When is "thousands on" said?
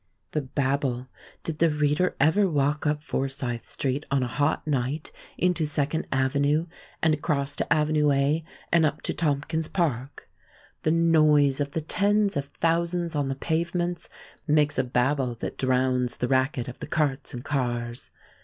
12.45-13.27